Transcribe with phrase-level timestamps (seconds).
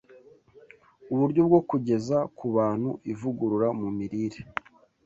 [1.13, 4.39] Uburyo bwo kugeza ku bantu ivugurura mu mirire